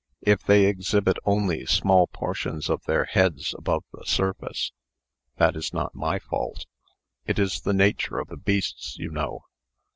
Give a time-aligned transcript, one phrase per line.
[0.23, 4.71] If they exhibit only small portions of their heads above the surface,
[5.37, 6.65] that is not my fault.
[7.27, 9.41] It is the nature of the beasts, you know."